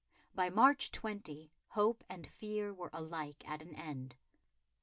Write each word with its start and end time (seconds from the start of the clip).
By 0.33 0.49
March 0.49 0.89
20 0.91 1.51
hope 1.73 2.03
and 2.09 2.25
fear 2.25 2.73
were 2.73 2.89
alike 2.91 3.47
at 3.47 3.61
an 3.61 3.75
end. 3.75 4.15